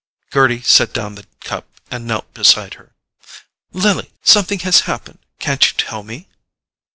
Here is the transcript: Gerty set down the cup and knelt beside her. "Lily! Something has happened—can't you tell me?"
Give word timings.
Gerty 0.33 0.63
set 0.63 0.93
down 0.95 1.13
the 1.13 1.27
cup 1.41 1.79
and 1.91 2.07
knelt 2.07 2.33
beside 2.33 2.73
her. 2.73 2.95
"Lily! 3.71 4.11
Something 4.23 4.57
has 4.61 4.81
happened—can't 4.89 5.69
you 5.69 5.77
tell 5.77 6.01
me?" 6.01 6.27